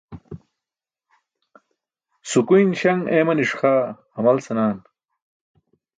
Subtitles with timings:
[2.29, 3.83] Sukuyn śaṅ eemani̇ṣ xaa
[4.15, 4.77] hamal senaan.